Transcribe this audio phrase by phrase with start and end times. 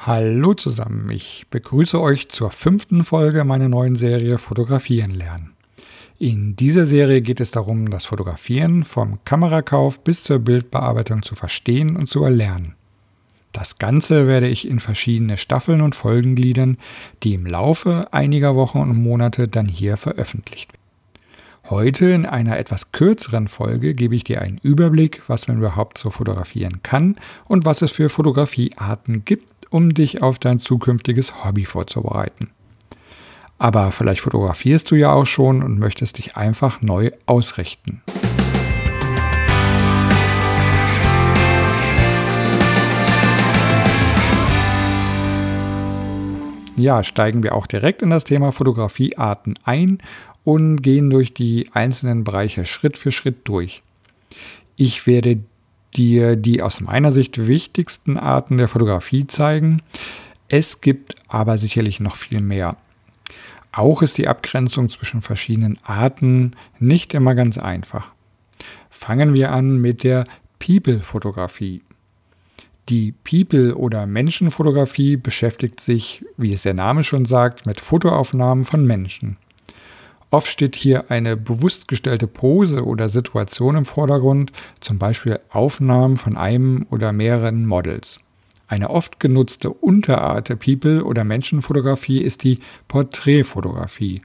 [0.00, 5.54] Hallo zusammen, ich begrüße euch zur fünften Folge meiner neuen Serie Fotografieren lernen.
[6.20, 11.96] In dieser Serie geht es darum, das Fotografieren vom Kamerakauf bis zur Bildbearbeitung zu verstehen
[11.96, 12.74] und zu erlernen.
[13.50, 16.76] Das Ganze werde ich in verschiedene Staffeln und Folgen gliedern,
[17.24, 20.78] die im Laufe einiger Wochen und Monate dann hier veröffentlicht werden.
[21.70, 26.10] Heute in einer etwas kürzeren Folge gebe ich dir einen Überblick, was man überhaupt so
[26.10, 32.50] fotografieren kann und was es für Fotografiearten gibt um dich auf dein zukünftiges Hobby vorzubereiten.
[33.58, 38.02] Aber vielleicht fotografierst du ja auch schon und möchtest dich einfach neu ausrichten.
[46.76, 49.98] Ja, steigen wir auch direkt in das Thema Fotografiearten ein
[50.44, 53.82] und gehen durch die einzelnen Bereiche Schritt für Schritt durch.
[54.76, 55.40] Ich werde
[55.96, 59.82] dir die aus meiner Sicht wichtigsten Arten der Fotografie zeigen.
[60.48, 62.76] Es gibt aber sicherlich noch viel mehr.
[63.72, 68.10] Auch ist die Abgrenzung zwischen verschiedenen Arten nicht immer ganz einfach.
[68.90, 70.24] Fangen wir an mit der
[70.58, 71.82] People-Fotografie.
[72.88, 78.86] Die People- oder Menschenfotografie beschäftigt sich, wie es der Name schon sagt, mit Fotoaufnahmen von
[78.86, 79.36] Menschen.
[80.30, 86.36] Oft steht hier eine bewusst gestellte Pose oder Situation im Vordergrund, zum Beispiel Aufnahmen von
[86.36, 88.18] einem oder mehreren Models.
[88.66, 94.20] Eine oft genutzte Unterart der People- oder Menschenfotografie ist die Porträtfotografie.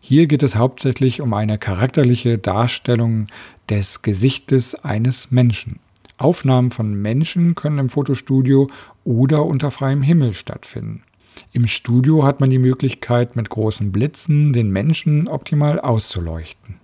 [0.00, 3.26] Hier geht es hauptsächlich um eine charakterliche Darstellung
[3.70, 5.78] des Gesichtes eines Menschen.
[6.18, 8.68] Aufnahmen von Menschen können im Fotostudio
[9.04, 11.04] oder unter freiem Himmel stattfinden.
[11.52, 16.76] Im Studio hat man die Möglichkeit, mit großen Blitzen den Menschen optimal auszuleuchten.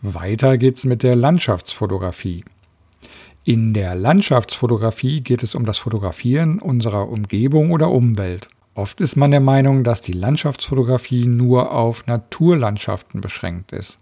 [0.00, 2.44] Weiter geht's mit der Landschaftsfotografie.
[3.44, 8.48] In der Landschaftsfotografie geht es um das Fotografieren unserer Umgebung oder Umwelt.
[8.74, 13.98] Oft ist man der Meinung, dass die Landschaftsfotografie nur auf Naturlandschaften beschränkt ist.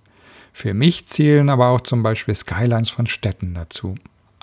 [0.53, 3.95] Für mich zählen aber auch zum Beispiel Skylines von Städten dazu.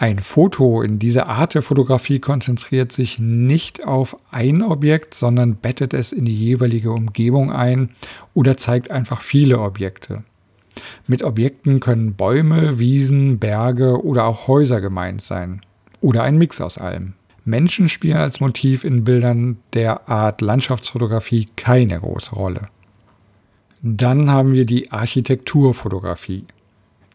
[0.02, 5.94] Ein Foto in dieser Art der Fotografie konzentriert sich nicht auf ein Objekt, sondern bettet
[5.94, 7.92] es in die jeweilige Umgebung ein
[8.34, 10.24] oder zeigt einfach viele Objekte.
[11.06, 15.60] Mit Objekten können Bäume, Wiesen, Berge oder auch Häuser gemeint sein.
[16.00, 17.16] Oder ein Mix aus allem.
[17.44, 22.70] Menschen spielen als Motiv in Bildern der Art Landschaftsfotografie keine große Rolle.
[23.82, 26.46] Dann haben wir die Architekturfotografie.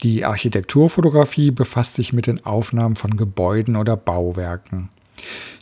[0.04, 4.90] Die Architekturfotografie befasst sich mit den Aufnahmen von Gebäuden oder Bauwerken.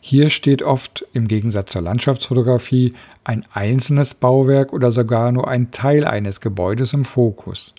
[0.00, 2.92] Hier steht oft im Gegensatz zur Landschaftsfotografie
[3.22, 7.72] ein einzelnes Bauwerk oder sogar nur ein Teil eines Gebäudes im Fokus.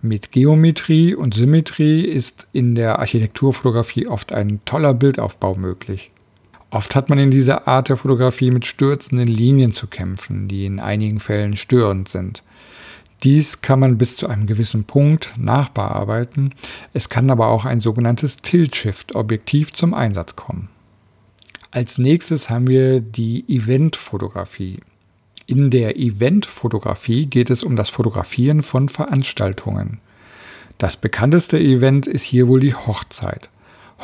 [0.00, 6.10] Mit Geometrie und Symmetrie ist in der Architekturfotografie oft ein toller Bildaufbau möglich.
[6.70, 10.80] Oft hat man in dieser Art der Fotografie mit stürzenden Linien zu kämpfen, die in
[10.80, 12.42] einigen Fällen störend sind.
[13.22, 16.54] Dies kann man bis zu einem gewissen Punkt nachbearbeiten.
[16.92, 20.68] Es kann aber auch ein sogenanntes Tilt-Shift-Objektiv zum Einsatz kommen.
[21.70, 24.80] Als nächstes haben wir die Eventfotografie.
[25.46, 30.00] In der Eventfotografie geht es um das Fotografieren von Veranstaltungen.
[30.78, 33.50] Das bekannteste Event ist hier wohl die Hochzeit.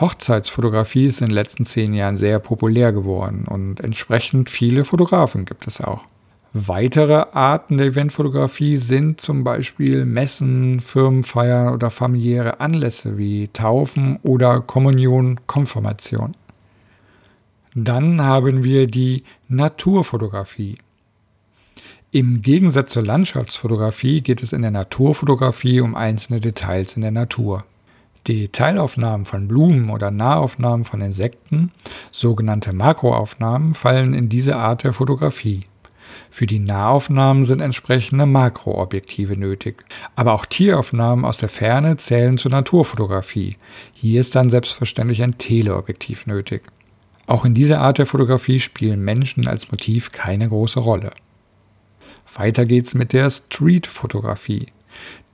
[0.01, 5.67] Hochzeitsfotografie ist in den letzten zehn Jahren sehr populär geworden und entsprechend viele Fotografen gibt
[5.67, 6.05] es auch.
[6.55, 14.61] Weitere Arten der Eventfotografie sind zum Beispiel Messen, Firmenfeiern oder familiäre Anlässe wie Taufen oder
[14.61, 16.35] Kommunion, Konfirmation.
[17.75, 20.79] Dann haben wir die Naturfotografie.
[22.11, 27.61] Im Gegensatz zur Landschaftsfotografie geht es in der Naturfotografie um einzelne Details in der Natur.
[28.27, 31.73] Detailaufnahmen von Blumen oder Nahaufnahmen von Insekten,
[32.11, 35.65] sogenannte Makroaufnahmen, fallen in diese Art der Fotografie.
[36.31, 39.85] Für die Nahaufnahmen sind entsprechende Makroobjektive nötig.
[40.17, 43.57] Aber auch Tieraufnahmen aus der Ferne zählen zur Naturfotografie.
[43.93, 46.63] Hier ist dann selbstverständlich ein Teleobjektiv nötig.
[47.27, 51.13] Auch in dieser Art der Fotografie spielen Menschen als Motiv keine große Rolle.
[52.35, 54.67] Weiter geht's mit der Streetfotografie.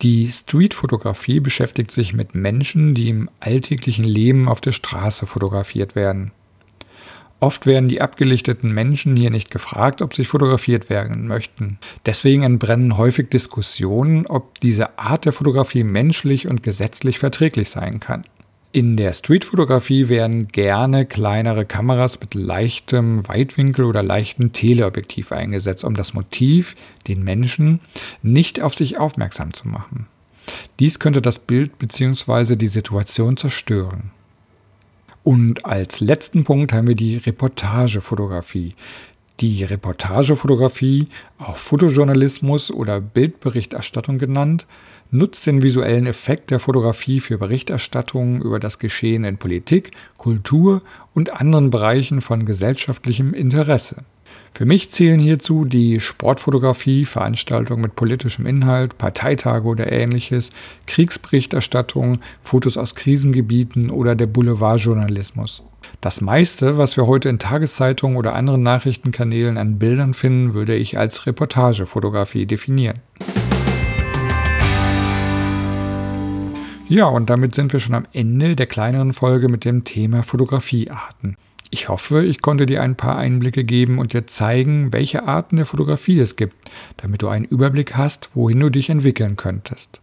[0.02, 6.32] Die Streetfotografie beschäftigt sich mit Menschen, die im alltäglichen Leben auf der Straße fotografiert werden.
[7.44, 11.79] Oft werden die abgelichteten Menschen hier nicht gefragt, ob sie fotografiert werden möchten.
[12.06, 18.25] Deswegen entbrennen häufig Diskussionen, ob diese Art der Fotografie menschlich und gesetzlich verträglich sein kann.
[18.73, 25.93] In der Streetfotografie werden gerne kleinere Kameras mit leichtem Weitwinkel oder leichtem Teleobjektiv eingesetzt, um
[25.93, 26.75] das Motiv,
[27.08, 27.81] den Menschen,
[28.23, 30.06] nicht auf sich aufmerksam zu machen.
[30.81, 32.56] Dies könnte das Bild bzw.
[32.56, 34.12] die Situation zerstören.
[35.24, 38.74] Und als letzten Punkt haben wir die Reportagefotografie.
[39.40, 44.66] Die Reportagefotografie, auch Fotojournalismus oder Bildberichterstattung genannt,
[45.10, 50.82] nutzt den visuellen Effekt der Fotografie für Berichterstattung über das Geschehen in Politik, Kultur
[51.14, 54.04] und anderen Bereichen von gesellschaftlichem Interesse.
[54.52, 60.50] Für mich zählen hierzu die Sportfotografie, Veranstaltungen mit politischem Inhalt, Parteitage oder ähnliches,
[60.86, 65.62] Kriegsberichterstattung, Fotos aus Krisengebieten oder der Boulevardjournalismus.
[66.00, 70.98] Das meiste, was wir heute in Tageszeitungen oder anderen Nachrichtenkanälen an Bildern finden, würde ich
[70.98, 73.00] als Reportagefotografie definieren.
[76.86, 81.36] Ja, und damit sind wir schon am Ende der kleineren Folge mit dem Thema Fotografiearten.
[81.74, 85.66] Ich hoffe, ich konnte dir ein paar Einblicke geben und dir zeigen, welche Arten der
[85.66, 86.54] Fotografie es gibt,
[86.98, 90.00] damit du einen Überblick hast, wohin du dich entwickeln könntest.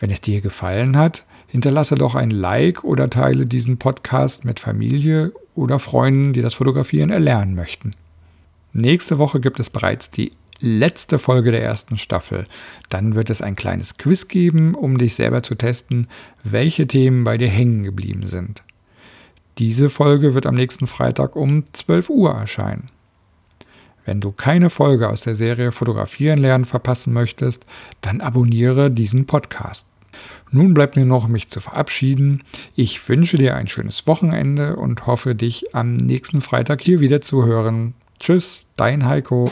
[0.00, 5.32] Wenn es dir gefallen hat, hinterlasse doch ein Like oder teile diesen Podcast mit Familie
[5.54, 7.92] oder Freunden, die das Fotografieren erlernen möchten.
[8.72, 12.48] Nächste Woche gibt es bereits die letzte Folge der ersten Staffel.
[12.88, 16.08] Dann wird es ein kleines Quiz geben, um dich selber zu testen,
[16.42, 18.64] welche Themen bei dir hängen geblieben sind.
[19.58, 22.90] Diese Folge wird am nächsten Freitag um 12 Uhr erscheinen.
[24.04, 27.64] Wenn du keine Folge aus der Serie Fotografieren lernen verpassen möchtest,
[28.02, 29.86] dann abonniere diesen Podcast.
[30.50, 32.42] Nun bleibt mir noch, mich zu verabschieden.
[32.74, 37.44] Ich wünsche dir ein schönes Wochenende und hoffe, dich am nächsten Freitag hier wieder zu
[37.44, 37.94] hören.
[38.18, 39.50] Tschüss, dein Heiko.